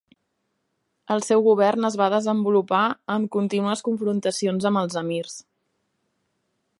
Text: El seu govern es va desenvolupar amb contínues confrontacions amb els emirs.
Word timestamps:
El 1.15 1.19
seu 1.25 1.43
govern 1.47 1.87
es 1.89 1.97
va 2.01 2.07
desenvolupar 2.13 2.81
amb 3.17 3.31
contínues 3.37 3.85
confrontacions 3.89 4.69
amb 4.71 4.83
els 4.85 5.01
emirs. 5.03 5.37